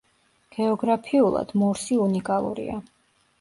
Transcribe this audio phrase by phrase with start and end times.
[0.55, 2.81] გეოგრაფიულად მორსი უნიკალურია.